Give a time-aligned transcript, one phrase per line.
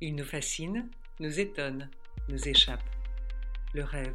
[0.00, 1.90] Il nous fascine, nous étonne,
[2.28, 2.84] nous échappe.
[3.74, 4.14] Le rêve.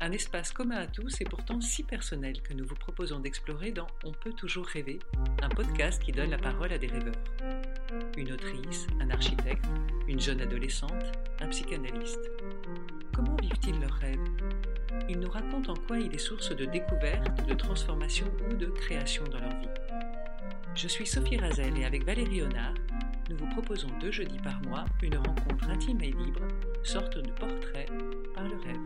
[0.00, 3.88] Un espace commun à tous et pourtant si personnel que nous vous proposons d'explorer dans
[4.04, 5.00] On peut toujours rêver,
[5.42, 7.12] un podcast qui donne la parole à des rêveurs.
[8.16, 9.64] Une autrice, un architecte,
[10.06, 12.30] une jeune adolescente, un psychanalyste.
[13.12, 14.28] Comment vivent-ils leurs rêves?
[15.08, 19.24] Ils nous racontent en quoi il est source de découverte, de transformation ou de création
[19.24, 19.68] dans leur vie.
[20.76, 22.74] Je suis Sophie Razel et avec Valérie Honard,
[23.30, 26.42] nous vous proposons deux jeudis par mois une rencontre intime et libre,
[26.82, 27.86] sorte de portrait
[28.34, 28.76] par le rêve.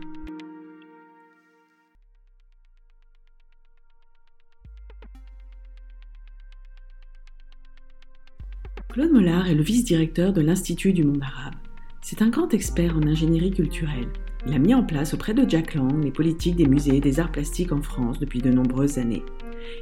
[8.89, 11.53] Claude Mollard est le vice-directeur de l'Institut du monde arabe.
[12.01, 14.09] C'est un grand expert en ingénierie culturelle.
[14.47, 17.19] Il a mis en place auprès de Jack Lang les politiques des musées et des
[17.19, 19.23] arts plastiques en France depuis de nombreuses années.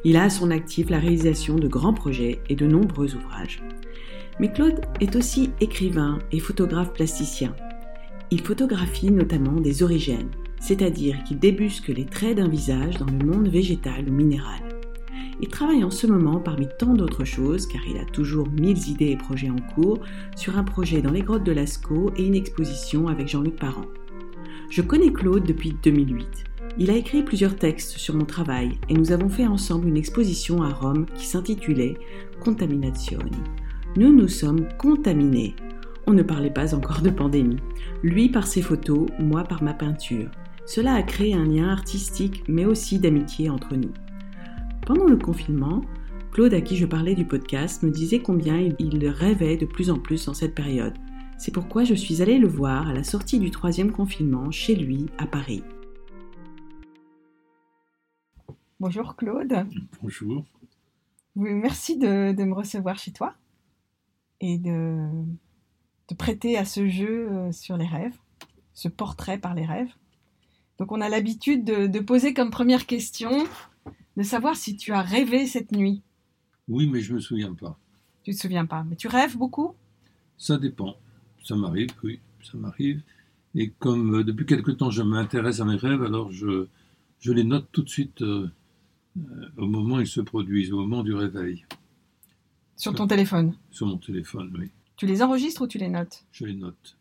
[0.03, 3.61] Il a à son actif la réalisation de grands projets et de nombreux ouvrages.
[4.39, 7.55] Mais Claude est aussi écrivain et photographe plasticien.
[8.29, 10.29] Il photographie notamment des origines,
[10.59, 14.59] c'est-à-dire qu'il débusque les traits d'un visage dans le monde végétal ou minéral.
[15.41, 19.11] Il travaille en ce moment parmi tant d'autres choses, car il a toujours mille idées
[19.11, 19.99] et projets en cours,
[20.35, 23.85] sur un projet dans les grottes de Lascaux et une exposition avec Jean-Luc Parent.
[24.69, 26.43] Je connais Claude depuis 2008.
[26.79, 30.61] Il a écrit plusieurs textes sur mon travail et nous avons fait ensemble une exposition
[30.61, 31.97] à Rome qui s'intitulait
[32.39, 33.31] Contaminazioni
[33.95, 35.55] nous nous sommes contaminés.
[36.05, 37.57] On ne parlait pas encore de pandémie.
[38.03, 40.29] Lui par ses photos, moi par ma peinture.
[40.65, 43.93] Cela a créé un lien artistique mais aussi d'amitié entre nous.
[44.85, 45.81] Pendant le confinement,
[46.31, 49.97] Claude, à qui je parlais du podcast, me disait combien il rêvait de plus en
[49.97, 50.93] plus en cette période.
[51.37, 55.07] C'est pourquoi je suis allée le voir à la sortie du troisième confinement chez lui
[55.17, 55.63] à Paris.
[58.79, 59.65] Bonjour Claude.
[60.01, 60.45] Bonjour.
[61.35, 63.33] merci de me recevoir chez toi
[64.41, 65.07] et de,
[66.09, 68.17] de prêter à ce jeu euh, sur les rêves,
[68.73, 69.91] ce portrait par les rêves.
[70.77, 73.45] Donc on a l'habitude de, poser comme première question
[74.15, 76.01] de savoir si tu as rêvé cette nuit.
[76.67, 77.79] Oui, mais je me souviens pas.
[78.23, 79.73] Tu te souviens pas, mais tu rêves beaucoup?
[80.37, 80.95] Ça dépend.
[81.43, 83.01] Ça m'arrive, oui, ça m'arrive.
[83.55, 86.67] Et comme euh, depuis quelque temps je m'intéresse à mes rêves, alors je,
[87.19, 88.51] je les note tout de suite euh,
[89.57, 91.65] au moment où ils se produisent, au moment du réveil.
[92.77, 94.69] Sur ton téléphone Sur mon téléphone, oui.
[94.95, 96.23] Tu les enregistres ou tu les notes?
[96.31, 96.97] Je les note.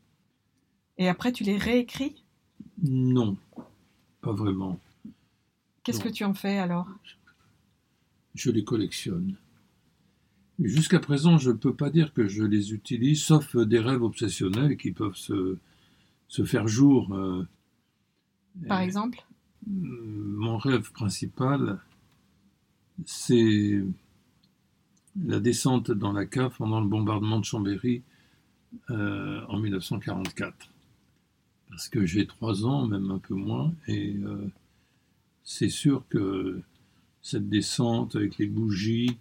[0.98, 2.24] Et après, tu les réécris?
[2.82, 3.36] Non,
[4.22, 4.80] pas vraiment.
[5.82, 6.88] Qu'est-ce que tu en fais alors?
[8.34, 9.36] Je les collectionne.
[10.58, 14.76] Jusqu'à présent, je ne peux pas dire que je les utilise, sauf des rêves obsessionnels
[14.78, 15.58] qui peuvent se,
[16.28, 17.14] se faire jour.
[17.14, 17.46] Euh,
[18.66, 19.24] Par exemple?
[19.66, 21.80] Mon rêve principal,
[23.04, 23.82] c'est
[25.24, 28.02] la descente dans la cave pendant le bombardement de Chambéry
[28.90, 30.54] euh, en 1944.
[31.68, 34.48] Parce que j'ai trois ans, même un peu moins, et euh,
[35.44, 36.60] c'est sûr que
[37.22, 39.18] cette descente avec les bougies,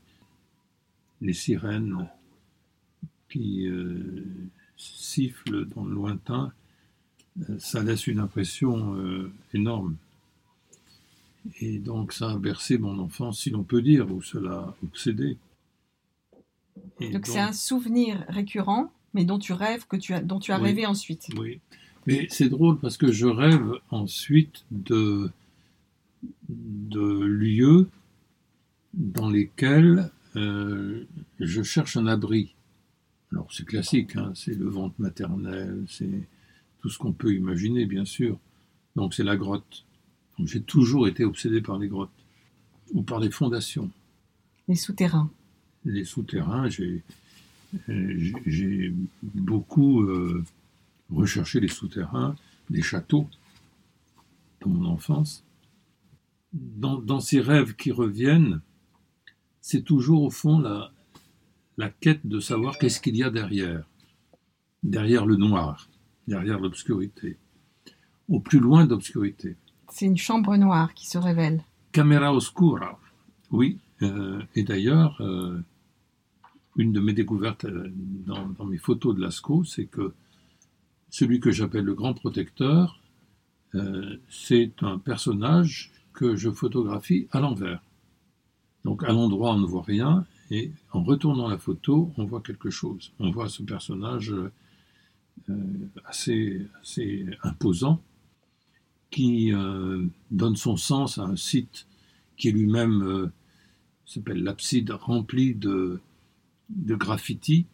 [1.22, 2.08] les sirènes
[3.30, 4.24] qui euh,
[4.78, 6.52] sifflent dans le lointain,
[7.58, 8.96] ça laisse une impression
[9.54, 9.98] énorme.
[11.60, 15.38] Et donc ça a bercé mon enfance, si l'on peut dire, ou cela a obsédé.
[17.00, 20.58] Donc c'est un souvenir récurrent, mais dont tu rêves, que tu as, dont tu as
[20.58, 21.28] rêvé ensuite.
[21.38, 21.60] Oui,
[22.06, 25.30] mais c'est drôle parce que je rêve ensuite de,
[26.50, 27.90] de lieux
[28.94, 31.06] dans lesquels euh,
[31.40, 32.56] je cherche un abri.
[33.32, 36.28] Alors c'est classique, hein, c'est le ventre maternel, c'est
[36.82, 38.38] tout ce qu'on peut imaginer, bien sûr.
[38.96, 39.86] Donc c'est la grotte.
[40.44, 42.10] J'ai toujours été obsédé par les grottes
[42.94, 43.90] ou par les fondations.
[44.68, 45.30] Les souterrains
[45.86, 47.04] les souterrains, j'ai
[49.24, 50.44] beaucoup euh,
[51.12, 52.36] recherché les souterrains
[52.70, 53.30] des châteaux
[54.62, 55.44] dans mon enfance.
[56.54, 58.62] Dans, ces rêves qui reviennent,
[59.62, 60.92] c'est toujours au fond la,
[61.78, 63.84] la quête de savoir qu'est-ce qu'il y a derrière,
[64.84, 65.90] derrière le noir,
[66.28, 67.38] derrière l'obscurité,
[68.30, 69.58] au plus loin d'obscurité.
[69.90, 71.62] C'est une chambre noire qui se révèle.
[71.92, 73.00] Camera oscura,
[73.52, 73.78] oui.
[74.02, 75.62] Euh, et d'ailleurs, euh,
[76.76, 77.92] une de mes découvertes euh,
[78.26, 80.14] dans, mes photos de Lascaux, c'est que
[81.10, 83.00] celui que j'appelle le grand protecteur,
[83.76, 87.82] euh, c'est un personnage que je photographie à l'envers.
[88.84, 92.70] Donc à l'endroit on ne voit rien et en retournant la photo on voit quelque
[92.70, 93.12] chose.
[93.20, 94.34] On voit ce personnage
[95.50, 95.64] euh,
[96.06, 98.02] assez, assez, imposant
[99.12, 99.54] qui
[100.30, 101.88] donne son sens à un site
[102.36, 103.32] qui lui-même
[104.06, 106.02] s'appelle l'abside remplie de,
[106.70, 107.66] de graffiti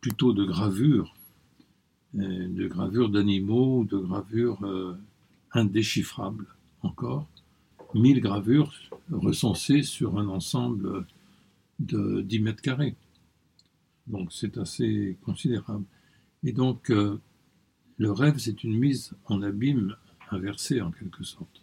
[0.00, 1.14] plutôt de gravures,
[2.14, 4.98] de gravures d'animaux, de gravures euh,
[5.52, 6.46] indéchiffrables
[6.82, 7.26] encore.
[7.94, 8.72] 1000 gravures
[9.10, 11.06] recensées sur un ensemble
[11.78, 12.96] de 10 mètres carrés.
[14.06, 15.84] Donc c'est assez considérable.
[16.42, 17.20] Et donc euh,
[17.98, 19.96] le rêve, c'est une mise en abîme
[20.30, 21.62] inversée en quelque sorte.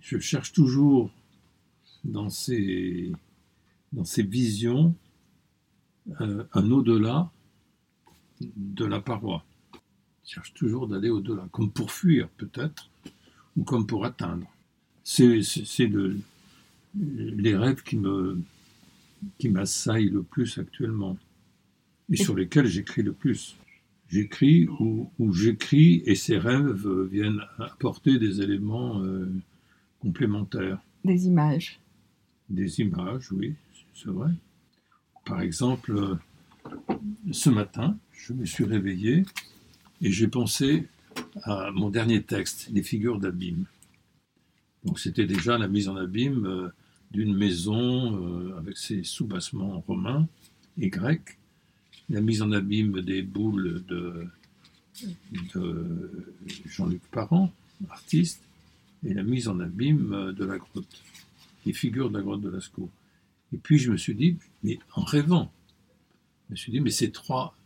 [0.00, 1.10] Je cherche toujours
[2.04, 3.12] dans ces,
[3.92, 4.94] dans ces visions
[6.20, 7.30] euh, un au-delà
[8.40, 9.44] de la paroi.
[10.24, 12.88] Je cherche toujours d'aller au-delà, comme pour fuir peut-être,
[13.56, 14.46] ou comme pour atteindre.
[15.02, 15.40] C'est
[16.94, 18.40] les rêves qui me
[19.38, 21.18] qui m'assaillent le plus actuellement
[22.10, 23.56] et sur lesquels j'écris le plus.
[24.08, 29.32] J'écris ou, j'écris et ces rêves viennent apporter des éléments euh,
[30.00, 30.80] complémentaires.
[31.04, 31.78] Des images.
[32.48, 33.54] Des images, oui,
[33.94, 34.30] c'est vrai.
[35.24, 36.16] Par exemple, euh,
[37.32, 39.24] ce matin, je me suis réveillé
[40.00, 40.86] et j'ai pensé
[41.42, 43.64] à mon dernier texte, Les figures d'abîme.
[44.84, 46.68] Donc c'était déjà la mise en abîme euh,
[47.10, 50.26] d'une maison euh, avec ses soubassements romains
[50.78, 51.38] et grecs,
[52.08, 54.26] la mise en abîme des boules de,
[56.66, 57.52] Jean-Luc Parent,
[57.90, 58.42] artiste,
[59.04, 61.02] et la mise en abîme de la grotte,
[61.66, 62.90] les figures de la grotte de Lascaux.
[63.52, 65.52] Et puis je me suis dit, mais en rêvant,
[66.48, 67.56] je me suis dit, mais ces trois,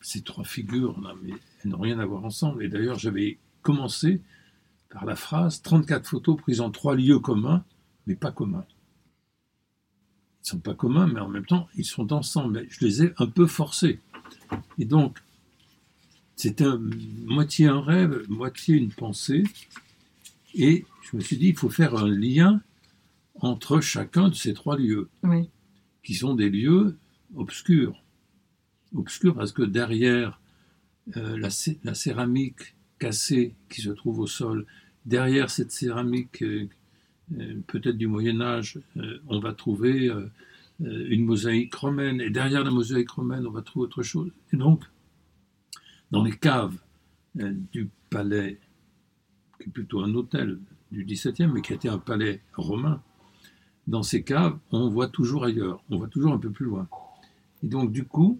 [0.00, 1.32] ces trois figures-là, mais
[1.62, 2.64] elles n'ont rien à voir ensemble.
[2.64, 4.20] Et d'ailleurs, j'avais commencé
[4.90, 7.64] par la phrase 34 photos prises en trois lieux communs,
[8.06, 8.66] mais pas communs.
[10.38, 12.66] Ils ne sont pas communs, mais en même temps, ils sont ensemble.
[12.70, 14.00] Je les ai un peu forcés.
[14.78, 15.18] Et donc,
[16.34, 16.64] c'était
[17.26, 19.44] moitié un rêve, moitié une pensée.
[20.54, 22.62] Et je me suis dit, il faut faire un lien
[23.40, 25.08] entre chacun de ces trois lieux,
[26.02, 26.96] qui sont des lieux
[27.34, 28.02] obscurs.
[28.94, 30.40] Obscurs parce que derrière
[31.16, 34.66] euh, la, céramique cassée qui se trouve au sol,
[35.06, 36.68] derrière cette céramique euh,
[37.38, 38.78] euh, peut-être du Moyen Âge,
[39.28, 40.10] on va trouver
[40.80, 44.30] une mosaïque romaine, et derrière la mosaïque romaine, on va trouver autre chose.
[44.52, 44.84] Et donc,
[46.10, 46.76] dans les caves
[47.34, 48.58] du palais,
[49.60, 50.58] qui est plutôt un hôtel
[50.90, 53.00] du XVIIe, mais qui était un palais romain,
[53.90, 56.88] dans ces caves, on voit toujours ailleurs, on voit toujours un peu plus loin.
[57.64, 58.38] Et donc, du coup,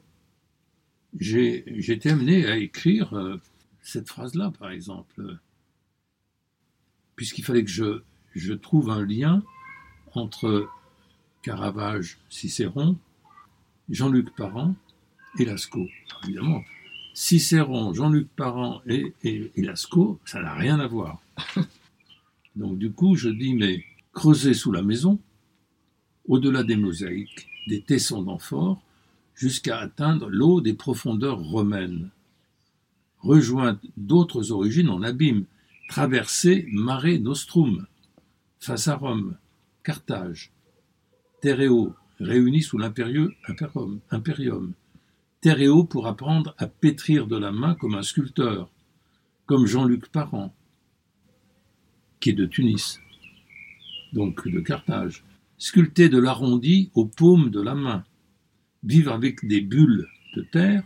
[1.19, 3.37] j'ai été amené à écrire euh,
[3.83, 5.39] cette phrase-là, par exemple,
[7.17, 8.01] puisqu'il fallait que je,
[8.37, 9.43] je trouve un lien
[10.15, 10.69] entre
[11.43, 12.97] Caravage, Cicéron,
[13.89, 14.77] Jean-Luc Parent
[15.41, 15.89] et Lascaux.
[16.23, 16.63] Évidemment,
[17.13, 21.21] Cicéron, Jean-Luc Parent et, et, et Lascaux, ça n'a rien à voir.
[22.55, 25.19] Donc du coup, je dis, mais creuser sous la maison,
[26.27, 28.83] au-delà des mosaïques, des tessons d'amphores,
[29.35, 32.11] jusqu'à atteindre l'eau des profondeurs romaines.
[33.21, 35.45] Rejointe d'autres origines en abîme,
[35.89, 37.87] traverser Mare Nostrum,
[38.59, 39.37] face à Rome,
[39.83, 40.53] Carthage,
[41.41, 44.75] Terreo, réunis sous l'impérieux imperium, imperium.
[45.89, 48.69] Pour apprendre à pétrir de la main comme un sculpteur,
[49.47, 50.55] comme Jean-Luc Parent,
[52.21, 53.01] qui est de Tunis,
[54.13, 55.25] donc de Carthage
[55.61, 58.03] sculpter de l'arrondi aux paumes de la main,
[58.83, 60.83] vivre avec des bulles de terre,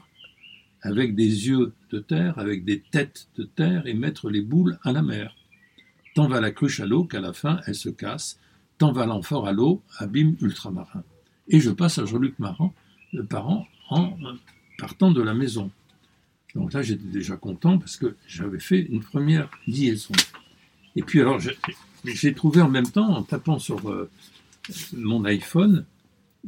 [0.83, 4.93] avec des yeux de terre, avec des têtes de terre, et mettre les boules à
[4.93, 5.35] la mer.
[6.15, 8.39] Tant va la cruche à l'eau qu'à la fin elle se casse,
[8.77, 11.05] tant va l'amphore à l'eau, abîme ultramarin.
[11.49, 12.75] Et je passe à Jean-Luc Maran,
[13.13, 14.17] le parent, en
[14.79, 15.71] partant de la maison.
[16.57, 20.15] Donc là, j'étais déjà content parce que j'avais fait une première liaison.
[20.97, 21.39] Et puis alors,
[22.05, 24.11] j'ai trouvé en même temps, en tapant sur euh,
[24.93, 25.87] mon iPhone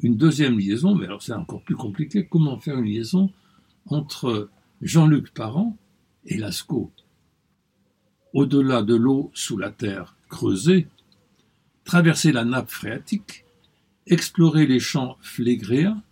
[0.02, 2.26] une deuxième liaison, mais alors c'est encore plus compliqué.
[2.26, 3.30] Comment faire une liaison
[3.86, 4.50] entre
[4.82, 5.76] Jean-Luc Parent
[6.26, 6.90] et Lascaux?
[8.32, 10.88] Au-delà de l'eau sous la terre creusée,
[11.84, 13.44] traverser la nappe phréatique,
[14.06, 16.02] explorer les champs flégréens,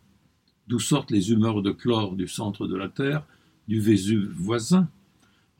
[0.68, 3.24] d'où sortent les humeurs de chlore du centre de la Terre,
[3.68, 4.88] du Vésuve voisin,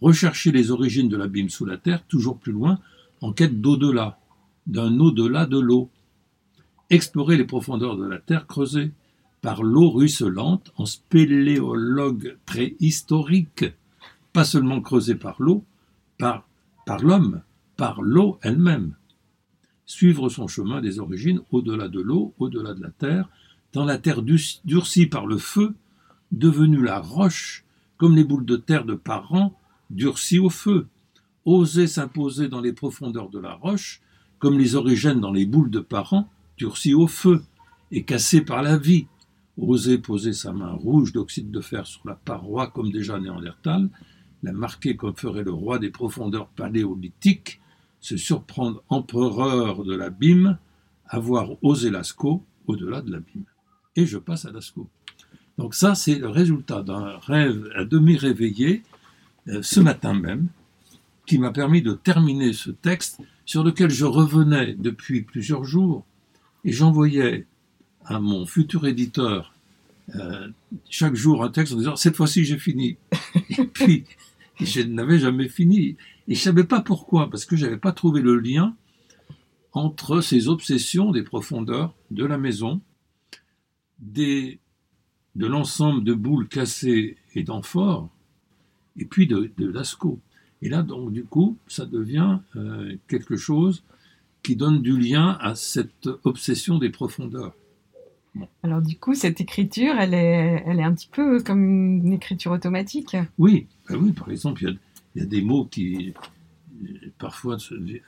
[0.01, 2.79] rechercher les origines de l'abîme sous la Terre, toujours plus loin,
[3.21, 4.19] en quête d'au-delà,
[4.67, 5.91] d'un au-delà de l'eau,
[6.91, 8.93] explorer les profondeurs de la Terre creusée
[9.41, 13.67] par l'eau ruisselante en spéléologue préhistorique,
[14.33, 15.64] pas seulement creusée par l'eau,
[16.19, 16.49] par,
[16.87, 17.43] par l'homme,
[17.76, 18.97] par l'eau elle-même.
[19.87, 23.29] Suivre son chemin des origines au-delà de l'eau, au-delà de la terre,
[23.75, 25.75] dans la terre durcie par le feu,
[26.33, 27.64] devenue la roche,
[27.97, 29.59] comme les boules de terre de parents
[29.91, 30.87] durcies au feu.
[31.45, 34.00] Oser s'imposer dans les profondeurs de la roche,
[34.38, 37.42] comme les origines dans les boules de parents, durci au feu
[37.90, 39.06] et cassé par la vie,
[39.56, 43.88] osé poser sa main rouge d'oxyde de fer sur la paroi comme déjà Néandertal,
[44.42, 47.61] la marquer comme ferait le roi des profondeurs paléolithiques,
[48.00, 50.58] se surprendre empereur de l'abîme,
[51.06, 53.44] avoir osé Lascaux au-delà de l'abîme.
[53.96, 54.88] Et je passe à Lascaux.
[55.56, 58.82] Donc ça, c'est le résultat d'un rêve à demi réveillé
[59.49, 60.49] euh, ce matin même,
[61.26, 66.04] qui m'a permis de terminer ce texte sur lequel je revenais depuis plusieurs jours
[66.64, 67.47] et j'envoyais
[68.04, 69.54] à mon futur éditeur
[70.14, 70.49] euh,
[70.90, 72.97] chaque jour un texte en disant cette fois-ci j'ai fini.
[73.59, 74.04] et puis
[74.61, 75.97] je n'avais jamais fini
[76.28, 78.76] et je savais pas pourquoi parce que j'avais pas trouvé le lien
[79.75, 82.80] entre ces obsessions des profondeurs de la maison,
[83.99, 84.61] des,
[85.35, 88.09] de l'ensemble de boules cassées et d'amphores,
[88.97, 90.21] et puis de, de Lascaux.
[90.62, 93.83] Et là, donc, du coup, ça devient euh, quelque chose
[94.45, 97.55] qui donne du lien à cette obsession des profondeurs.
[98.63, 102.53] Alors du coup, cette écriture, elle est, elle est un petit peu comme une écriture
[102.53, 103.17] automatique.
[103.39, 104.63] Oui, ben oui par exemple,
[105.15, 106.13] il y, a, des mots qui
[106.83, 107.57] euh, parfois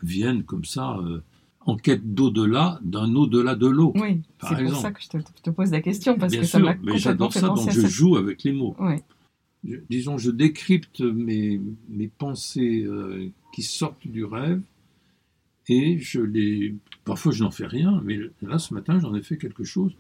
[0.02, 1.22] viennent comme ça euh,
[1.60, 3.92] en quête d'au-delà, d'un au-delà de l'eau.
[3.96, 6.64] Oui, c'est pour ça que je te, pose la question, parce Bien que sûr, ça
[6.64, 8.76] m'a mais j'adore ça, donc je joue avec les mots.
[8.80, 8.96] Oui.
[9.88, 14.60] disons, je décrypte mes, mes pensées euh, qui sortent du rêve
[15.68, 16.74] et je les.
[17.04, 19.94] Parfois, je n'en fais rien, mais là, ce matin, j'en ai fait quelque chose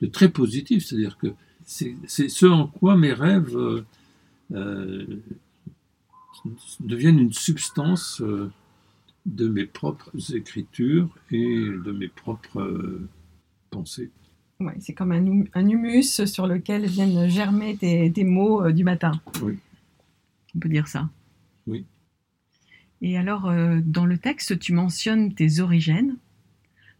[0.00, 0.84] de très positif.
[0.84, 1.28] C'est-à-dire que
[1.64, 1.96] c'est
[2.28, 3.84] ce en quoi mes rêves euh,
[4.52, 5.20] euh,
[6.80, 8.50] deviennent une substance euh,
[9.26, 13.00] de mes propres écritures et de mes propres
[13.70, 14.10] pensées.
[14.60, 19.12] Ouais, c'est comme un, un, humus sur lequel viennent germer tes, tes mots du matin.
[19.42, 19.58] Oui.
[20.54, 21.10] On peut dire ça.
[21.66, 21.84] Oui.
[23.02, 23.52] Et alors,
[23.84, 26.16] dans le texte, tu mentionnes tes origines.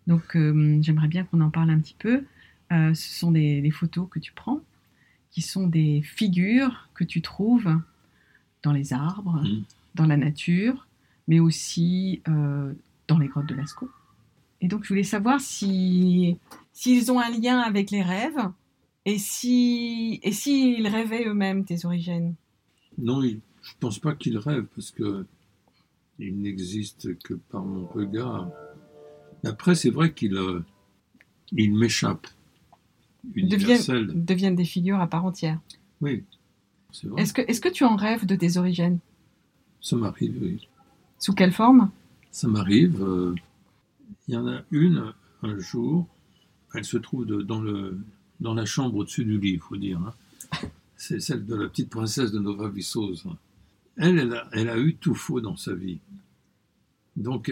[0.07, 0.37] Donc,
[0.81, 2.25] j'aimerais bien qu'on en parle un petit peu.
[2.73, 4.61] Euh, ce sont des, photos que tu prends,
[5.31, 7.81] qui sont des figures que tu trouves
[8.63, 9.65] dans les arbres, mmh.
[9.95, 10.87] dans la nature,
[11.29, 12.73] mais aussi euh,
[13.07, 13.91] dans les grottes de Lascaux.
[14.61, 16.39] Et donc, je voulais savoir si
[16.73, 18.51] s'ils ont un lien avec les rêves
[19.05, 22.35] et si et s'ils rêvaient eux-mêmes tes origines.
[22.99, 23.39] Non, je ne
[23.79, 25.27] pense pas qu'ils rêvent parce que
[26.19, 28.51] ils n'existent que par mon regard.
[29.45, 30.65] Après, c'est vrai qu'ils euh,
[31.53, 32.29] m'échappent
[33.35, 35.59] deviennent, deviennent, des figures à part entière.
[36.01, 36.25] Oui,
[36.93, 37.23] c'est vrai.
[37.23, 38.99] Est-ce que, est que tu en rêves de tes origines?
[39.81, 40.69] Ça m'arrive, oui.
[41.19, 41.91] Sous quelle forme?
[42.31, 43.03] Ça m'arrive.
[43.03, 43.35] Euh,
[44.29, 46.07] il y en a une, un jour,
[46.75, 47.99] elle se trouve dans, le,
[48.41, 50.01] dans la chambre au-dessus du lit, il faut dire.
[50.01, 50.69] Hein.
[50.97, 53.27] C'est celle de la petite princesse de Nova Vissos.
[53.97, 56.01] Elle, elle a, eu tout faux dans sa vie.
[57.17, 57.51] Donc,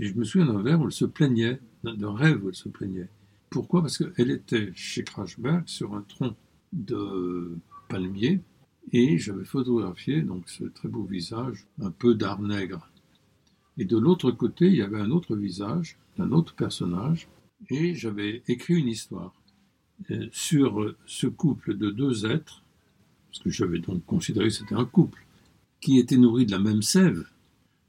[0.00, 3.08] je me souviens d'un vers où elle se plaignait, d'un rêve où elle se plaignait.
[3.50, 3.82] Pourquoi?
[3.82, 6.34] Parce qu'elle était chez Krachberg sur un tronc
[6.72, 7.58] de
[7.88, 8.40] palmier
[8.92, 12.88] et j'avais photographié donc ce très beau visage, un peu d'art nègre.
[13.78, 17.28] Et de l'autre côté, il y avait un autre visage d'un autre personnage
[17.70, 19.34] et j'avais écrit une histoire
[20.10, 22.62] euh, sur ce couple de deux êtres,
[23.28, 25.24] parce que j'avais donc considéré que c'était un couple,
[25.82, 27.26] qui était nourri de la même sève.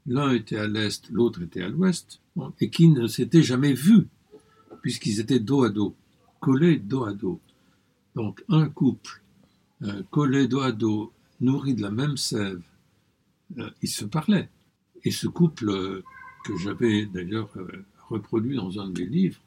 [0.06, 2.20] L'un était à l'est, l'autre était à l'ouest,
[2.60, 4.08] et qui ne s'étaient jamais vus
[4.82, 5.96] puisqu'ils étaient dos à dos,
[6.40, 7.40] collés dos à dos.
[8.14, 9.22] Donc un couple
[9.82, 11.10] euh, collé dos à dos,
[11.40, 12.62] nourri de la même sève,
[13.56, 14.50] euh, ils se parlaient.
[15.04, 16.04] Et ce couple, euh,
[16.44, 17.48] que j'avais d'ailleurs
[18.10, 19.40] reproduit dans un de mes livres,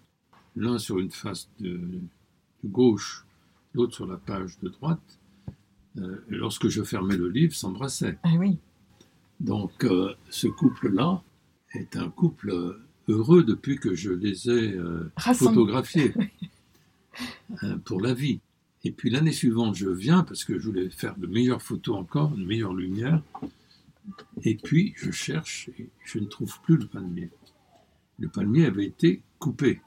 [0.55, 1.79] l'un sur une face de,
[2.65, 3.23] gauche,
[3.75, 5.19] l'autre sur la page de droite,
[6.29, 8.17] lorsque je fermais le livre, s'embrassaient.
[8.23, 8.57] Ah oui.
[9.39, 9.85] Donc
[10.29, 11.21] ce couple-là
[11.73, 12.77] est un couple
[13.07, 16.13] heureux depuis que je les ai euh, photographiés
[17.63, 18.39] euh, pour la vie.
[18.83, 22.29] Et puis l'année suivante, je viens parce que je voulais faire de meilleures photos encore,
[22.31, 23.21] de meilleures lumières.
[24.43, 27.29] Et puis je cherche et je ne trouve plus le palmier.
[28.19, 29.81] Le palmier avait été coupé.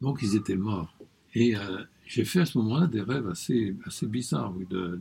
[0.00, 0.94] Donc ils étaient morts.
[1.34, 4.54] Et euh, j'ai fait à ce moment-là des rêves assez, assez bizarres.
[4.70, 5.00] de,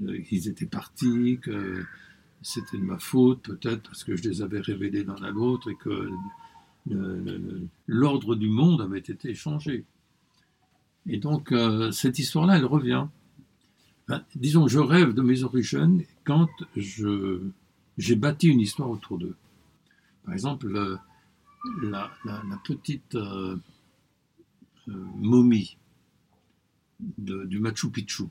[0.00, 1.84] ils étaient partis, que
[2.42, 5.76] c'était de ma faute peut-être parce que je les avais révélés l'un à l'autre et
[5.76, 6.10] que
[7.86, 9.84] l'ordre du monde avait été changé.
[11.06, 13.06] Et donc, euh, cette histoire-là, elle revient.
[14.08, 19.36] Ben, disons, je rêve de mes origines quand j'ai bâti une histoire autour d'eux.
[20.24, 20.98] Par exemple,
[21.82, 22.10] la,
[22.64, 23.56] petite euh,
[24.88, 25.76] euh, momie
[27.18, 28.24] du Machu Picchu.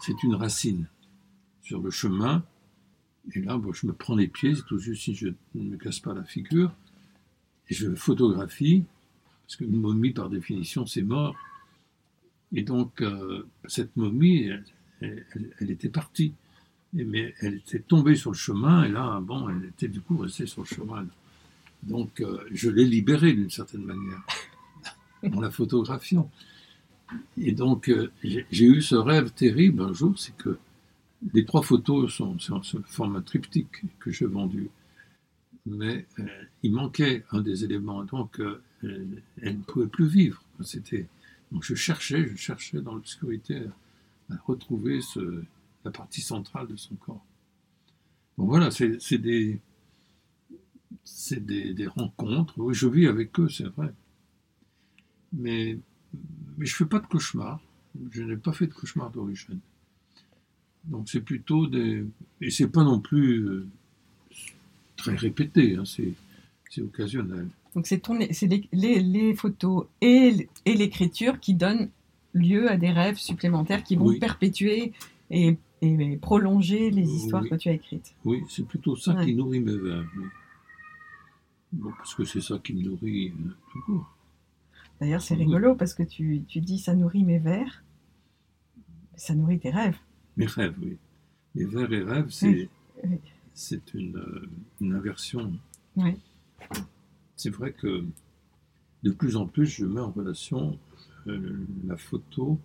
[0.00, 0.88] C'est une racine
[1.62, 2.44] sur le chemin.
[3.32, 6.14] Et là, je me prends les pieds, tout juste si je ne me casse pas
[6.14, 6.72] la figure
[7.68, 8.84] et je photographie,
[9.46, 11.34] parce qu'une momie, par définition, c'est mort,
[12.52, 13.02] Et donc,
[13.66, 14.50] cette momie,
[15.00, 16.34] elle, était partie.
[16.92, 20.46] mais elle était tombée sur le chemin, et là, bon, elle était du coup restée
[20.46, 21.06] sur le chemin.
[21.82, 24.22] Donc, je l'ai libérée d'une certaine manière,
[25.32, 26.30] en la photographiant.
[27.36, 27.90] Et donc,
[28.22, 30.58] j'ai eu ce rêve terrible un jour, c'est que
[31.32, 34.70] les trois photos sont sur ce format triptyque que j'ai vendu.
[35.66, 36.26] Mais euh,
[36.62, 40.42] il manquait un des éléments, donc euh, elle ne pouvait plus vivre.
[40.62, 41.08] C'était
[41.52, 43.62] donc je cherchais, je cherchais dans l'obscurité
[44.30, 45.00] à, retrouver
[45.84, 47.24] la partie centrale de son corps.
[48.36, 49.60] Donc voilà, c'est des,
[51.30, 52.54] des, des, rencontres.
[52.56, 53.94] Oui, je vis avec eux, c'est vrai.
[55.32, 55.78] Mais,
[56.56, 57.60] mais je ne fais pas de cauchemar.
[58.10, 59.60] Je n'ai pas fait de cauchemar d'origine.
[60.84, 62.04] Donc c'est plutôt des...
[62.40, 63.66] Et c'est pas non plus euh,
[64.96, 66.14] très répété, hein, c'est
[66.82, 67.48] occasionnel.
[67.74, 68.02] Donc c'est
[68.42, 71.88] les, les, les, photos et, et l'écriture qui donnent
[72.32, 74.92] lieu à des rêves supplémentaires qui vont perpétuer
[75.30, 78.14] et, et, prolonger les histoires que tu as écrites.
[78.24, 79.76] Oui, c'est plutôt ça qui nourrit mes.
[81.72, 84.14] Bon, parce que c'est ça qui me nourrit euh, tout court.
[85.04, 87.84] D'ailleurs, c'est rigolo parce que tu, tu dis ça nourrit mes vers,
[89.16, 89.98] ça nourrit tes rêves.
[90.38, 90.96] Mes rêves, oui.
[91.54, 92.70] Les vers et rêves, c'est
[93.52, 94.48] c'est une, euh,
[94.80, 95.52] une, inversion.
[95.96, 96.16] Oui.
[97.36, 98.06] C'est vrai que
[99.02, 100.78] de plus en plus, je mets en relation
[101.26, 102.58] euh, la photo,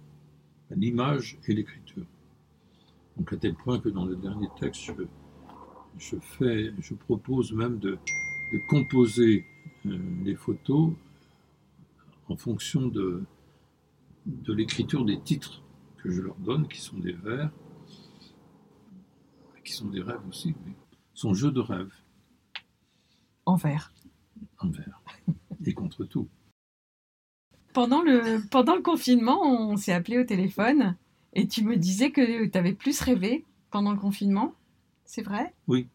[0.72, 2.06] l'image et l'écriture.
[3.18, 5.04] Donc à tel point que dans le dernier texte, je,
[5.98, 8.00] je fais, je propose même de,
[8.54, 9.46] de composer
[9.86, 10.94] euh, les photos
[12.30, 13.24] en fonction de,
[14.26, 15.62] de l'écriture des titres
[15.98, 17.52] que je leur donne, qui sont des vers,
[19.66, 20.74] qui sont des rêves aussi, mais
[21.14, 21.92] son jeu de rêve.
[23.46, 23.94] En vers.
[24.60, 25.02] En vers.
[25.66, 26.30] Et contre tout.
[27.74, 30.96] Pendant le, pendant le confinement, on s'est appelé au téléphone
[31.34, 34.56] et tu me disais que tu avais plus rêvé pendant le confinement.
[35.06, 35.54] C'est vrai?
[35.68, 35.88] Oui.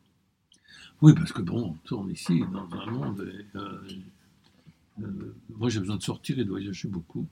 [1.03, 3.21] Oui, parce que bon, on tourne ici dans un monde.
[3.57, 3.89] Euh,
[5.03, 7.27] euh, moi, j'ai besoin de sortir et de voyager beaucoup.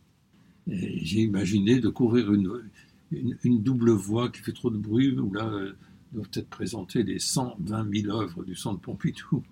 [0.66, 2.62] J'ai imaginé de couvrir une,
[3.10, 5.72] une, double voie qui fait trop de bruit, où là euh,
[6.12, 9.42] doivent être présentées les 120 000 œuvres du Centre Pompidou.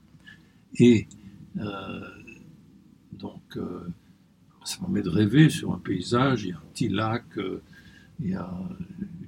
[0.76, 1.08] Et
[1.58, 2.00] euh,
[3.12, 3.88] donc, euh,
[4.64, 7.24] ça permet de rêver sur un paysage, il y a un petit lac,
[8.20, 8.52] il y a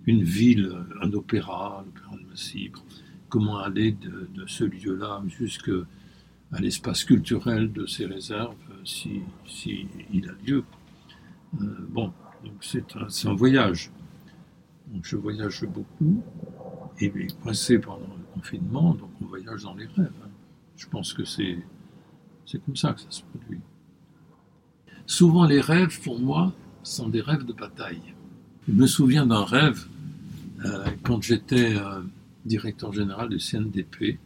[0.06, 2.70] une ville, un opéra, l'opéra de Massy.
[3.28, 5.72] Comment aller de, de ce lieu-là jusqu'à
[6.60, 10.64] l'espace culturel de ces réserves, si, si il a lieu.
[11.60, 12.12] Euh, bon,
[12.60, 12.84] c'est
[13.26, 13.90] un, voyage.
[14.88, 16.22] Donc je voyage beaucoup,
[17.00, 17.10] et
[17.42, 20.12] coincé pendant le confinement, donc on voyage dans les rêves.
[20.24, 20.28] Hein.
[20.76, 21.58] Je pense que c'est,
[22.64, 23.60] comme ça que ça se produit.
[25.06, 28.14] Souvent les rêves, pour moi, sont des rêves de bataille.
[28.68, 29.86] Je me souviens d'un rêve
[30.64, 32.02] euh, quand j'étais euh,
[32.44, 34.18] directeur général du CNDP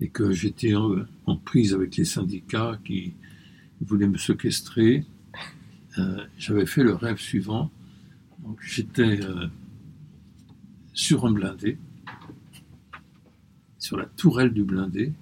[0.00, 3.14] et que j'étais en, prise avec les syndicats qui
[3.84, 5.04] voulaient me séquestrer
[5.98, 7.70] euh, j'avais fait le rêve suivant.
[8.62, 9.48] j'étais euh,
[10.94, 11.78] sur un blindé,
[13.78, 15.12] sur la tourelle du blindé,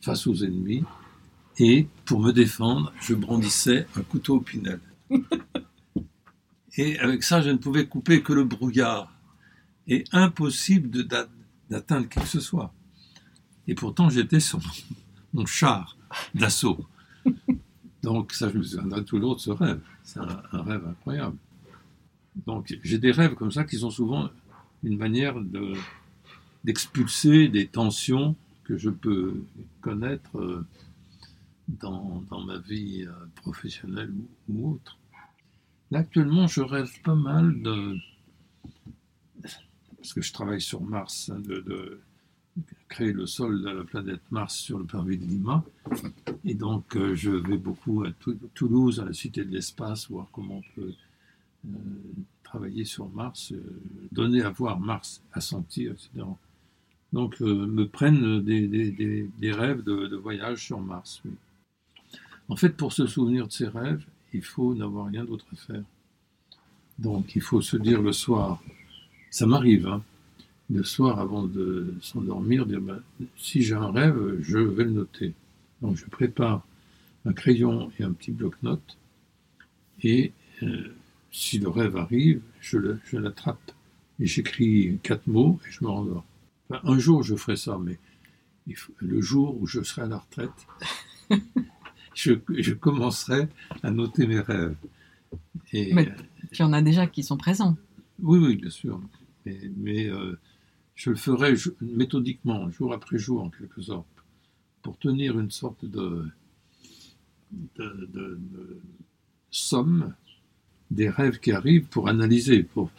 [0.00, 0.84] face aux ennemis,
[1.58, 4.80] et pour me défendre, je brandissais un couteau au pinel.
[6.76, 9.12] et avec ça, je ne pouvais couper que le brouillard.
[9.86, 11.06] Et impossible
[11.68, 12.72] d'atteindre qui que ce soit.
[13.66, 14.58] Et pourtant, j'étais sur
[15.34, 15.98] mon char
[16.34, 16.86] d'assaut.
[18.04, 19.80] Donc ça, je me souviendrai toujours de ce rêve.
[20.02, 21.36] C'est un, rêve incroyable.
[22.46, 24.28] Donc j'ai des rêves comme ça qui sont souvent
[24.82, 25.36] une manière
[26.64, 29.42] d'expulser des tensions que je peux
[29.80, 30.66] connaître euh,
[31.68, 34.12] dans, ma vie euh, professionnelle
[34.48, 34.98] ou, autre.
[35.92, 37.96] Actuellement, je rêve pas mal de...
[39.96, 42.00] Parce que je travaille sur Mars, hein, de
[42.88, 45.64] créer le sol de la planète Mars sur le parvis de Lima.
[46.44, 48.10] Et donc, euh, je vais beaucoup à
[48.54, 50.92] Toulouse, à la Cité de l'Espace, voir comment on peut
[51.66, 51.70] euh,
[52.42, 53.80] travailler sur Mars, euh,
[54.12, 56.26] donner à voir Mars, à sentir, etc.
[57.12, 61.22] Donc, me prennent des, des, des, rêves de, voyage sur Mars.
[62.48, 65.84] En fait, pour se souvenir de ces rêves, il faut n'avoir rien d'autre à faire.
[66.98, 68.60] Donc, il faut se dire le soir,
[69.30, 70.02] ça m'arrive, hein,
[70.70, 73.02] le soir avant de s'endormir, dire ben,
[73.36, 75.34] si j'ai un rêve, je vais le noter.
[75.82, 76.66] Donc je prépare
[77.24, 78.98] un crayon et un petit bloc-notes,
[80.02, 80.94] et euh,
[81.30, 82.78] si le rêve arrive, je
[83.16, 83.72] l'attrape
[84.20, 86.24] et j'écris quatre mots et je me rendors.
[86.70, 87.98] un jour je ferai ça, mais
[88.98, 90.50] le jour où je serai à la retraite,
[92.14, 93.48] je, commencerai
[93.82, 94.76] à noter mes rêves.
[95.72, 96.06] Et, Puis
[96.52, 97.76] il y en a déjà qui sont présents.
[98.22, 99.00] Oui, oui, bien sûr.
[99.44, 100.38] Mais, euh,
[100.94, 104.06] je le ferai méthodiquement, jour après jour, en quelque sorte,
[104.82, 106.26] pour tenir une sorte de,
[107.76, 108.80] de,
[109.50, 110.14] somme
[110.90, 112.62] des rêves qui arrivent pour analyser.
[112.62, 112.90] Pour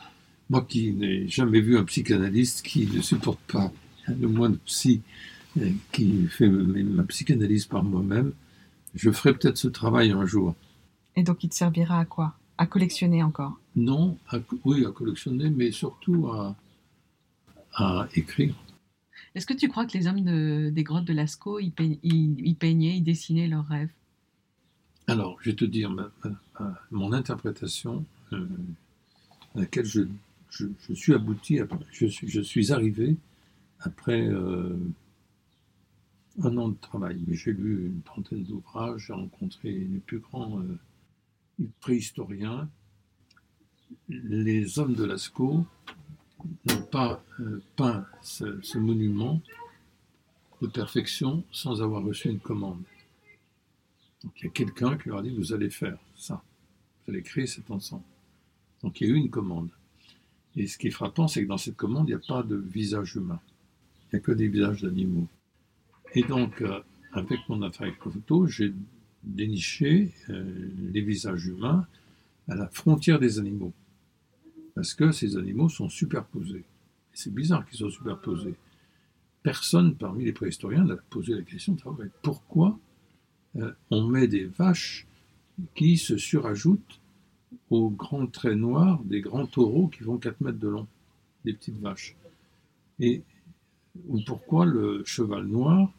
[0.49, 3.71] moi qui n'ai jamais vu un psychanalyste qui ne supporte pas
[4.08, 5.01] le moins de psy,
[5.91, 8.34] qui fait ma psychanalyse par moi-même,
[8.93, 10.55] je ferai peut-être ce travail un jour.
[11.15, 12.34] Et donc il te servira à quoi?
[12.58, 13.60] À collectionner encore?
[13.75, 14.17] Non,
[14.63, 16.55] oui, à collectionner, mais surtout à,
[17.75, 18.55] à écrire.
[19.35, 23.47] Est-ce que tu crois que les hommes des grottes de Lascaux, ils, peignaient, ils dessinaient
[23.47, 23.91] leurs rêves?
[25.07, 25.93] Alors, je vais te dire
[26.91, 28.47] mon interprétation euh,
[29.55, 30.03] à laquelle je,
[30.93, 31.59] suis abouti,
[31.91, 33.17] je, suis, je suis arrivé
[33.81, 34.75] après euh,
[36.41, 37.21] un an de travail.
[37.29, 42.69] J'ai lu une trentaine d'ouvrages, j'ai rencontré les plus grands euh, préhistoriens.
[44.09, 45.65] Les hommes de Lascaux
[46.91, 49.41] pas euh, peint ce, monument
[50.62, 52.81] de perfection sans avoir reçu une commande.
[54.23, 56.41] Il y a quelqu'un qui leur a dit vous allez faire ça,
[57.05, 58.03] vous allez créer cet ensemble.
[58.81, 59.69] Donc il y a eu une commande.
[60.55, 62.55] Et ce qui est frappant, c'est que dans cette commande, il n'y a pas de
[62.55, 63.39] visage humain.
[64.05, 65.27] Il n'y a que des visages d'animaux.
[66.13, 66.79] Et donc, euh,
[67.12, 68.73] avec mon appareil photo, j'ai
[69.23, 71.86] déniché euh, les visages humains
[72.47, 73.73] à la frontière des animaux
[74.75, 76.65] parce que ces animaux sont superposés.
[77.13, 78.55] C'est bizarre qu'ils soient superposés.
[79.41, 82.77] Personne parmi les préhistoriens n'a posé la question de savoir pourquoi
[83.55, 85.07] euh, on met des vaches
[85.75, 86.99] qui se surajoutent
[87.69, 90.88] aux grands traits noirs des grands taureaux qui vont 4 mètres de long,
[91.45, 92.15] des petites vaches.
[92.99, 93.23] Et
[94.07, 95.89] ou pourquoi le cheval noir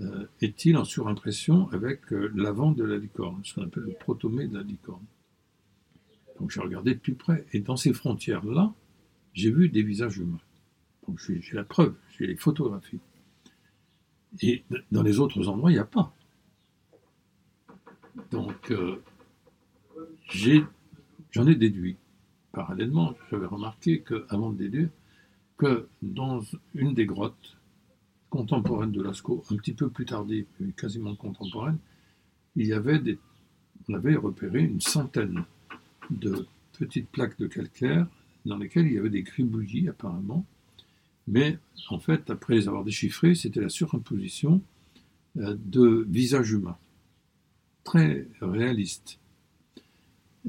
[0.00, 4.46] euh, est-il en surimpression avec euh, l'avant de la licorne, ce qu'on appelle le protomé
[4.46, 5.04] de la licorne?
[6.40, 7.44] Donc j'ai regardé de plus près.
[7.52, 8.72] Et dans ces frontières-là,
[9.34, 10.40] j'ai vu des visages humains.
[11.06, 13.00] Donc j'ai la preuve, j'ai les photographies.
[14.42, 16.14] Et dans les autres endroits, il n'y a pas.
[18.30, 19.02] Donc euh,
[21.32, 21.96] j'en ai, déduit.
[22.52, 24.88] Parallèlement, j'avais remarqué qu'avant de déduire,
[25.56, 26.40] que dans
[26.74, 27.58] une des grottes
[28.30, 31.78] contemporaines de Lascaux, un petit peu plus tardive, mais quasiment contemporaine,
[32.56, 33.18] il y avait des,
[33.88, 35.44] on avait repéré une centaine
[36.10, 36.46] de
[36.78, 38.06] petites plaques de calcaire
[38.46, 40.46] dans lesquelles il y avait des gribouillis apparemment.
[41.26, 41.58] Mais
[41.90, 44.62] en fait, après les avoir déchiffrés, c'était la surimposition
[45.38, 46.78] euh, de visages humains.
[47.84, 49.18] Très réaliste.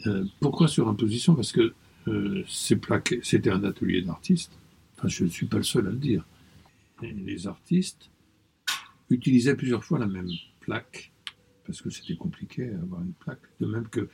[0.08, 1.74] Euh, pourquoi surimposition Parce que
[2.08, 4.58] euh, ces plaques, c'était un atelier d'artistes.
[4.98, 6.26] Enfin, je ne suis pas le seul à le dire.
[7.02, 8.10] les artistes
[9.10, 10.30] utilisaient plusieurs fois la même
[10.62, 11.12] plaque,
[11.66, 13.42] parce que c'était compliqué à avoir une plaque.
[13.60, 14.08] De même que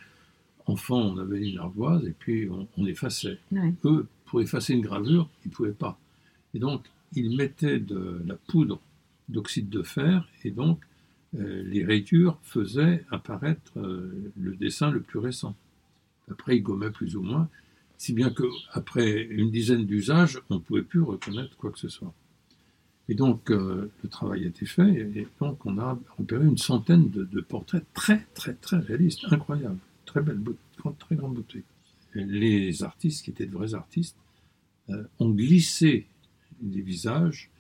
[0.68, 3.40] enfant, on avait une ardoise et puis on, effaçait.
[3.86, 5.98] Eux, pour effacer une gravure, ils ne pouvaient pas.
[6.54, 8.82] Et donc, ils mettaient de la poudre
[9.30, 10.80] d'oxyde de fer et donc
[11.38, 15.56] euh, les rayures faisaient apparaître euh, le dessin le plus récent.
[16.30, 17.50] Après, ils gommaient plus ou moins,
[17.98, 22.14] si bien qu'après une dizaine d'usages, on ne pouvait plus reconnaître quoi que ce soit.
[23.10, 27.10] Et donc, euh, le travail a été fait, et donc on a repéré une centaine
[27.10, 29.80] de, de portraits très, très, très réalistes, incroyables
[30.18, 30.44] très belle,
[30.98, 31.64] très grande beauté.
[32.14, 34.18] Les artistes, qui étaient de vrais artistes,
[34.90, 36.08] euh, ont glissé
[36.62, 37.52] des visages,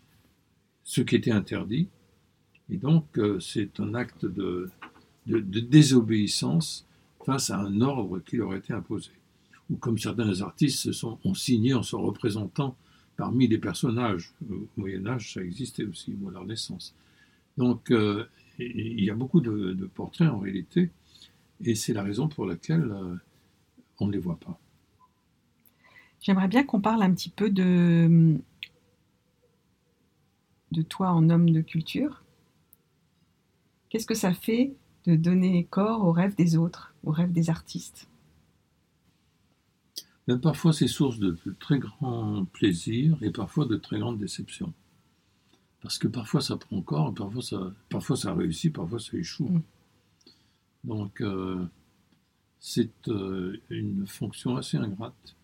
[0.83, 1.87] ce qui était interdit.
[2.69, 4.71] Et donc, euh, c'est un acte de,
[5.25, 6.87] désobéissance
[7.25, 9.11] face à un ordre qui leur était imposé.
[9.69, 12.75] Ou comme certains artistes se sont, ont signé en se représentant
[13.17, 14.33] parmi les personnages.
[14.49, 16.95] Au Moyen Âge, ça existait aussi, ou à la Renaissance.
[17.57, 18.25] Donc, euh,
[18.57, 20.89] il y a beaucoup de portraits en réalité
[21.63, 23.15] et c'est la raison pour laquelle euh,
[23.99, 24.59] on ne les voit pas.
[26.21, 28.37] J'aimerais bien qu'on parle un petit peu de,
[30.71, 32.23] de toi en homme de culture.
[33.89, 34.73] Qu'est-ce que ça fait
[35.05, 38.09] de donner corps aux rêves des autres, aux rêves des artistes?
[40.27, 44.73] Ben, Parfois, c'est source de, très grand plaisir et parfois de très grande déception.
[45.81, 49.47] Parce que parfois, ça prend corps, parfois ça, parfois ça réussit, parfois ça échoue.
[49.47, 49.61] Mm.
[50.87, 51.65] Donc, euh,
[52.59, 55.35] c'est euh, une fonction assez ingrate,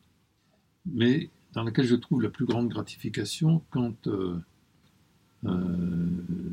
[0.86, 4.39] mais dans laquelle je trouve la plus grande gratification quand euh,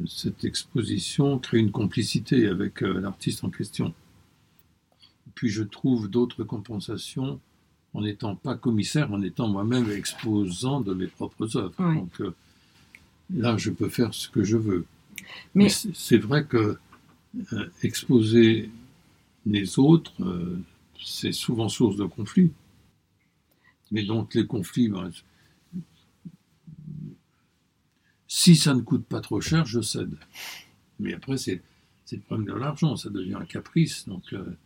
[0.09, 3.95] cette exposition crée une complicité avec l'artiste en question.
[5.37, 7.41] Puis je trouve d'autres compensations
[7.95, 11.77] en n'étant pas commissaire, en étant moi-même exposant de mes propres œuvres.
[11.79, 12.21] Donc
[13.33, 14.85] là, je peux faire ce que je veux.
[15.55, 16.77] Mais, c'est vrai que
[17.83, 18.71] exposer
[19.47, 20.63] les autres, euh,
[21.03, 22.53] c'est souvent source de conflit.
[23.91, 25.11] Mais donc les conflits, ben,
[28.29, 30.17] si ça ne coûte pas trop cher, je cède.
[30.99, 31.63] Mais après, c'est
[32.13, 34.07] le problème de l'argent, ça devient un caprice.
[34.07, 34.57] Donc euh,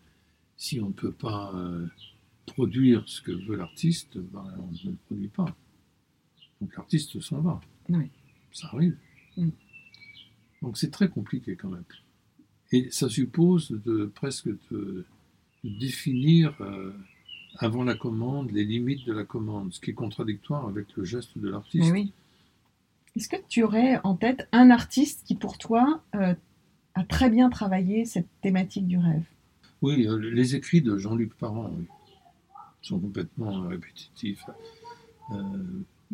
[0.56, 1.86] si on ne peut pas euh,
[2.46, 5.56] produire ce que veut l'artiste, ben, on ne le produit pas.
[6.60, 7.60] Donc l'artiste s'en va.
[7.88, 8.10] Oui.
[8.52, 8.96] Ça arrive.
[9.36, 9.50] Mm.
[10.62, 11.84] Donc c'est très compliqué quand même.
[12.74, 15.06] Et ça suppose de presque de,
[15.62, 16.92] de définir euh,
[17.58, 21.38] avant la commande les limites de la commande, ce qui est contradictoire avec le geste
[21.38, 21.92] de l'artiste.
[21.92, 22.12] Oui.
[23.14, 26.34] Est-ce que tu aurais en tête un artiste qui, pour toi, euh,
[26.96, 29.22] a très bien travaillé cette thématique du rêve?
[29.80, 31.86] Oui, euh, les écrits de Jean-Luc Parent oui,
[32.82, 34.44] sont complètement répétitifs.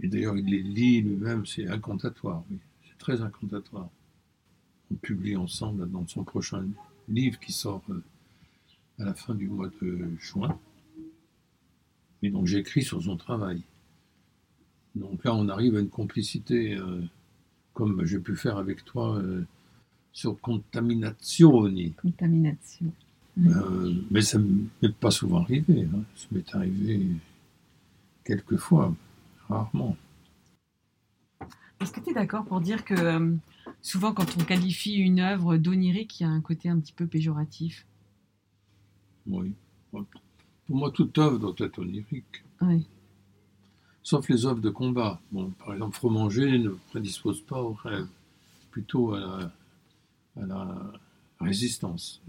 [0.03, 2.59] Et d'ailleurs, il les lit lui-même, c'est incantatoire, oui.
[2.87, 3.89] C'est très incantatoire.
[4.91, 6.67] On publie ensemble dans son prochain
[7.09, 8.03] livre qui sort euh,
[8.99, 10.59] à la fin du mois de juin.
[12.23, 13.63] Et donc j'écris sur son travail.
[14.95, 17.01] Donc là, on arrive à une complicité, euh,
[17.73, 19.47] comme j'ai pu faire avec toi euh,
[20.13, 21.93] sur Contaminazioni.
[21.93, 22.93] Contamination.
[23.39, 25.89] Euh, mais ça ne m'est pas souvent arrivé.
[25.95, 26.03] hein.
[26.17, 27.07] Ça m'est arrivé
[28.25, 28.95] quelques fois,
[29.49, 29.97] rarement.
[31.81, 33.35] Est-ce que tu es d'accord pour dire que euh,
[33.83, 37.07] souvent, quand on qualifie une œuvre d'onirique, il y a un côté un petit peu
[37.07, 37.87] péjoratif
[39.27, 39.53] Oui.
[39.93, 42.45] Pour moi, toute œuvre doit être onirique.
[42.61, 42.87] Oui.
[44.03, 45.21] Sauf les œuvres de combat.
[45.33, 48.07] Bon, par exemple, Fromager ne prédispose pas au rêve,
[48.71, 50.93] plutôt à la, à la
[51.41, 52.21] résistance,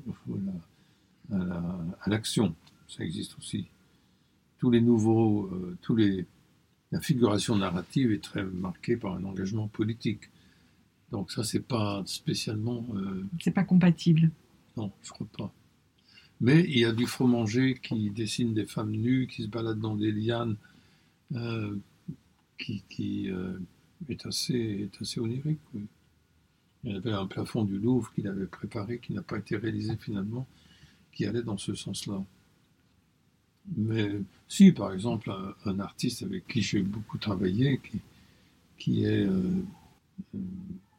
[1.30, 1.38] la-
[2.02, 2.56] à l'action.
[2.88, 3.68] Ça existe aussi.
[4.58, 6.26] Tous les nouveaux, euh, tous les,
[6.92, 10.30] la figuration narrative est très marquée par un engagement politique.
[11.12, 14.32] Donc ça, c'est pas spécialement euh, C'est pas compatible.
[14.78, 15.54] non, je crois pas.
[16.40, 19.96] Mais il y a du fromager qui dessine des femmes nues, qui se baladent dans
[19.96, 20.56] des lianes,
[21.34, 21.76] euh,
[22.58, 23.60] qui, qui, euh,
[24.10, 25.60] est, assez, est assez onirique.
[25.74, 25.86] oui.
[26.84, 29.96] Il y avait un plafond du Louvre qu'il avait préparé, qui n'a pas été réalisé
[29.98, 30.48] finalement,
[31.14, 32.24] qui allait dans ce sens-là.
[33.78, 34.10] Mais
[34.48, 38.00] si, par exemple, un, un artiste avec qui j'ai beaucoup travaillé, qui,
[38.80, 39.28] qui est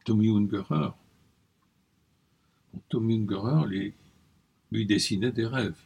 [0.03, 0.91] Tommy Ungerer,
[2.89, 3.93] Tommy Ungerer,
[4.71, 5.81] lui, dessinait des rêves.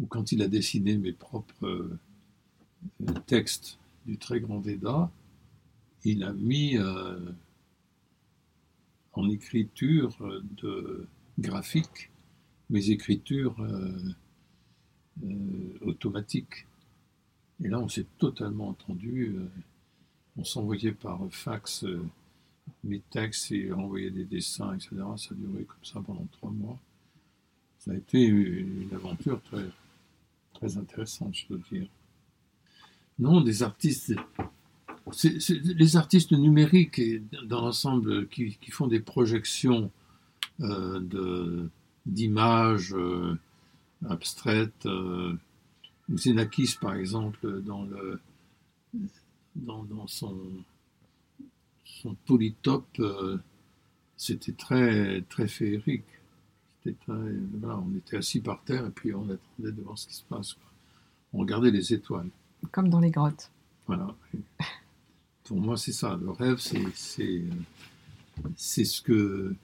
[0.00, 1.98] Ou quand il a dessiné mes propres euh,
[3.26, 5.10] textes du très grand Veda,
[6.04, 7.18] il a mis euh,
[9.12, 10.16] en écriture
[10.62, 11.06] de
[11.38, 12.10] graphique
[12.68, 14.14] mes écritures euh,
[15.80, 16.66] automatiques.
[17.64, 19.34] Et là, on s'est totalement entendu.
[20.36, 21.86] on s'envoyait par fax
[22.84, 24.90] mes textes et envoyait des dessins, etc.
[25.16, 26.78] Ça a duré comme ça pendant trois mois.
[27.78, 29.66] Ça a été une aventure très,
[30.54, 31.86] très intéressante, je dois dire.
[33.18, 34.14] Non, des artistes,
[35.22, 37.00] les artistes numériques
[37.46, 39.90] dans l'ensemble qui, font des projections
[40.60, 41.68] euh,
[42.04, 43.38] d'images euh,
[44.08, 44.86] abstraites.
[44.86, 45.34] Euh,
[46.80, 48.20] par exemple, dans, le,
[49.54, 50.36] dans son,
[52.02, 53.38] son polytope, euh,
[54.16, 56.04] c'était très, très féerique.
[56.82, 60.06] C'était très- voilà, on était assis par terre et puis on attendait de voir ce
[60.06, 60.54] qui se passe.
[60.54, 60.70] quoi.
[61.32, 62.28] On regardait les étoiles.
[62.72, 63.50] Comme dans les grottes.
[63.86, 64.14] Voilà.
[65.44, 66.16] Pour moi, c'est ça.
[66.20, 67.44] Le rêve, c'est, c'est,
[68.56, 69.54] c'est ce que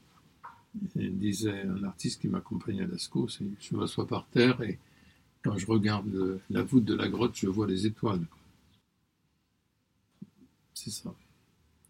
[0.94, 3.28] disait un artiste qui m'accompagnait à Lascaux.
[3.28, 4.78] C'est, je m'assois par terre et
[5.42, 8.24] quand je regarde le- la voûte de la grotte, je vois les étoiles.
[10.74, 11.12] C'est ça.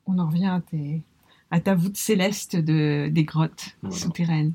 [0.06, 1.02] On en revient à, tes-
[1.50, 3.96] à ta voûte céleste de, des grottes Voilà.
[3.96, 4.52] souterraines.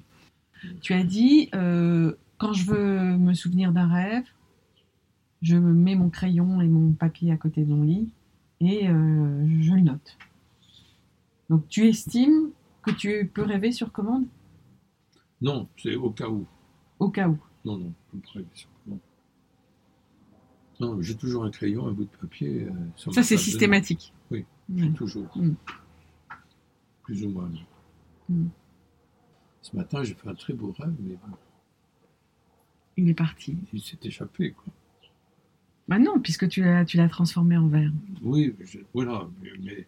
[0.81, 4.25] Tu as dit, euh, quand je veux me souvenir d'un rêve,
[5.41, 8.11] je me mets mon crayon et mon papier à côté de mon lit
[8.59, 10.17] et euh, je le note.
[11.49, 12.49] Donc tu estimes
[12.81, 14.25] que tu peux rêver sur commande?
[15.41, 16.45] Non, c'est au cas où.
[16.99, 17.37] au cas où.
[17.63, 18.99] Non, non, je ne peux pas rêver sur commande.
[20.79, 22.63] Non, j'ai toujours un crayon, un bout de papier.
[22.63, 24.11] euh, sur Ça c'est systématique.
[24.31, 24.45] Oui.
[24.69, 24.89] Ouais.
[24.91, 25.35] Toujours.
[25.37, 25.53] Mm.
[27.03, 27.49] Plus ou moins.
[28.29, 28.47] Mm.
[29.61, 31.37] Ce matin, j'ai fait un très beau rêve, mais bon,
[32.97, 33.57] Il est parti.
[33.73, 34.51] il s'est échappé.
[34.51, 34.73] Quoi.
[35.87, 37.91] Bah non, puisque tu l'as, tu l'as transformé en verre.
[38.21, 39.27] Oui, je- voilà,
[39.61, 39.85] mais,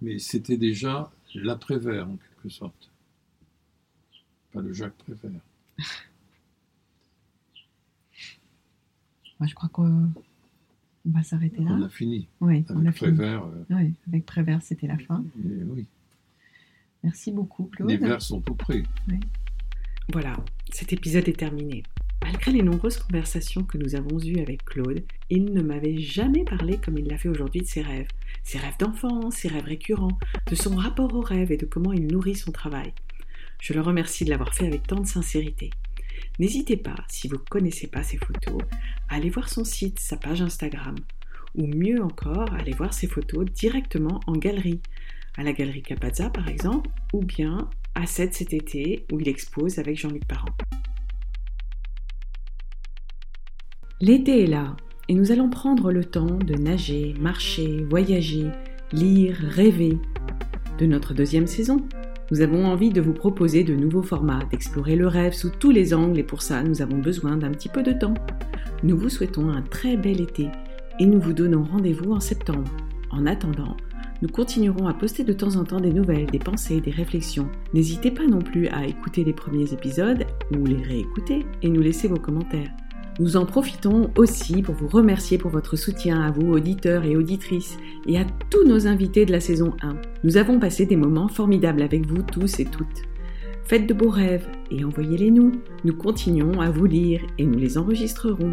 [0.00, 2.90] mais, c'était déjà l'après-vert, en quelque sorte.
[4.52, 5.40] Pas le Jacques Prévert.
[9.38, 10.10] Moi, je crois qu'on
[11.06, 11.70] on va s'arrêter là.
[11.72, 13.12] On a fini Oui, on a avec fini.
[13.14, 13.44] Prévert.
[13.44, 15.24] euh, Oui, avec Prévert, c'était la fin.
[15.44, 15.86] et oui,
[17.02, 17.90] Merci beaucoup, Claude.
[17.90, 18.82] les vers sont tout près.
[20.12, 20.36] Voilà,
[20.72, 21.82] cet épisode est terminé.
[22.22, 26.76] Malgré les nombreuses conversations que nous avons eues avec Claude, il ne m'avait jamais parlé
[26.76, 28.08] comme il l'a fait aujourd'hui de ses rêves.
[28.42, 30.18] Ses rêves d'enfant, ses rêves récurrents,
[30.50, 32.92] de son rapport aux rêves et de comment il nourrit son travail.
[33.62, 35.70] Je le remercie de l'avoir fait avec tant de sincérité.
[36.38, 38.60] N'hésitez pas, si vous ne connaissez pas ses photos,
[39.08, 40.96] à aller voir son site, sa page Instagram,
[41.54, 44.80] ou mieux encore, à aller voir ses photos directement en galerie,
[45.36, 49.78] à la galerie Capazza par exemple, ou bien à 7 cet été où il expose
[49.78, 50.54] avec Jean-Luc Parent.
[54.00, 54.76] L'été est là
[55.08, 58.46] et nous allons prendre le temps de nager, marcher, voyager,
[58.92, 59.98] lire, rêver.
[60.78, 61.86] De notre deuxième saison,
[62.30, 65.92] nous avons envie de vous proposer de nouveaux formats, d'explorer le rêve sous tous les
[65.92, 68.14] angles et pour ça, nous avons besoin d'un petit peu de temps.
[68.82, 70.48] Nous vous souhaitons un très bel été
[71.00, 72.70] et nous vous donnons rendez-vous en septembre.
[73.10, 73.76] En attendant,
[74.22, 77.48] nous continuerons à poster de temps en temps des nouvelles, des pensées, des réflexions.
[77.74, 80.24] N'hésitez pas non plus à écouter les premiers épisodes
[80.56, 82.70] ou les réécouter et nous laisser vos commentaires.
[83.20, 87.76] Nous en profitons aussi pour vous remercier pour votre soutien à vous, auditeurs et auditrices,
[88.06, 89.94] et à tous nos invités de la saison 1.
[90.24, 93.02] Nous avons passé des moments formidables avec vous tous et toutes.
[93.64, 95.52] Faites de beaux rêves et envoyez-les nous.
[95.84, 98.52] Nous continuons à vous lire et nous les enregistrerons.